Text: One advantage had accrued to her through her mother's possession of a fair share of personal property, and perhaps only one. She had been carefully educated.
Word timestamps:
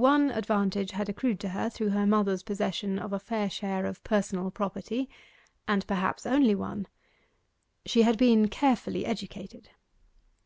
One 0.00 0.30
advantage 0.30 0.92
had 0.92 1.10
accrued 1.10 1.38
to 1.40 1.50
her 1.50 1.68
through 1.68 1.90
her 1.90 2.06
mother's 2.06 2.42
possession 2.42 2.98
of 2.98 3.12
a 3.12 3.18
fair 3.18 3.50
share 3.50 3.84
of 3.84 4.02
personal 4.02 4.50
property, 4.50 5.10
and 5.68 5.86
perhaps 5.86 6.24
only 6.24 6.54
one. 6.54 6.86
She 7.84 8.00
had 8.00 8.16
been 8.16 8.48
carefully 8.48 9.04
educated. 9.04 9.68